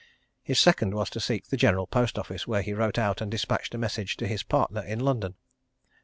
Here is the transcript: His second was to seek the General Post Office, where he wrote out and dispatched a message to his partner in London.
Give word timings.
His 0.41 0.59
second 0.59 0.95
was 0.95 1.11
to 1.11 1.19
seek 1.19 1.45
the 1.45 1.57
General 1.57 1.85
Post 1.85 2.17
Office, 2.17 2.47
where 2.47 2.63
he 2.63 2.73
wrote 2.73 2.97
out 2.97 3.21
and 3.21 3.29
dispatched 3.29 3.75
a 3.75 3.77
message 3.77 4.17
to 4.17 4.25
his 4.25 4.41
partner 4.41 4.81
in 4.81 4.99
London. 4.99 5.35